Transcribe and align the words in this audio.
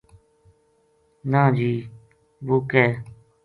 نہ 1.31 1.41
جی! 1.55 1.71
وہ 2.47 2.57
ک 2.69 2.73